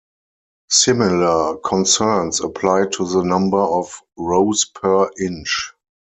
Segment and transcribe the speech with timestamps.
[0.71, 5.73] Similar concerns apply to the number of "rows per inch".